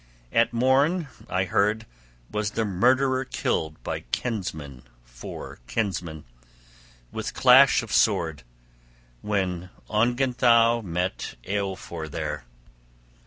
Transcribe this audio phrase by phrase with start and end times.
[0.31, 1.85] At morn, I heard,
[2.31, 6.23] was the murderer killed by kinsman for kinsman,
[7.13, 8.41] {33a} with clash of sword,
[9.21, 12.45] when Ongentheow met Eofor there.